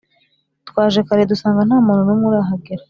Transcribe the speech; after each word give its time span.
Twaje 0.69 0.99
kare 1.07 1.21
dusanga 1.31 1.61
ntamuntu 1.67 2.01
numwe 2.05 2.25
urahagera 2.29 2.79